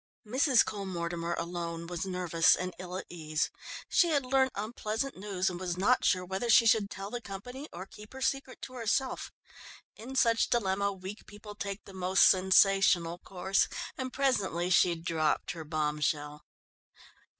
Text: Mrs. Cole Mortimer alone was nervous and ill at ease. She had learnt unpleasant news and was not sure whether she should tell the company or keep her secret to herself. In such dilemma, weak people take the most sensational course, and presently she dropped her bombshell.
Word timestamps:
Mrs. 0.27 0.65
Cole 0.65 0.87
Mortimer 0.87 1.35
alone 1.35 1.85
was 1.85 2.07
nervous 2.07 2.55
and 2.55 2.73
ill 2.79 2.97
at 2.97 3.05
ease. 3.07 3.51
She 3.87 4.07
had 4.09 4.25
learnt 4.25 4.51
unpleasant 4.55 5.15
news 5.15 5.47
and 5.47 5.59
was 5.59 5.77
not 5.77 6.03
sure 6.03 6.25
whether 6.25 6.49
she 6.49 6.65
should 6.65 6.89
tell 6.89 7.11
the 7.11 7.21
company 7.21 7.69
or 7.71 7.85
keep 7.85 8.13
her 8.13 8.19
secret 8.23 8.63
to 8.63 8.73
herself. 8.73 9.31
In 9.95 10.15
such 10.15 10.49
dilemma, 10.49 10.91
weak 10.91 11.27
people 11.27 11.53
take 11.53 11.85
the 11.85 11.93
most 11.93 12.27
sensational 12.27 13.19
course, 13.19 13.67
and 13.95 14.11
presently 14.11 14.71
she 14.71 14.95
dropped 14.95 15.51
her 15.51 15.63
bombshell. 15.63 16.45